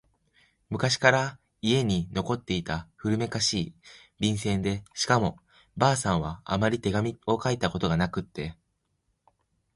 [0.71, 3.73] 昔から家に残っていた古めかしい、
[4.19, 5.37] 便箋でしかも
[5.77, 8.55] 婆さんはあまり手紙を書いたことがなくって……